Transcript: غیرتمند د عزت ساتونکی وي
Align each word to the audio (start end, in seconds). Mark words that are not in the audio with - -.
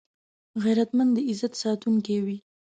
غیرتمند 0.63 1.11
د 1.15 1.17
عزت 1.29 1.53
ساتونکی 1.63 2.17
وي 2.25 2.37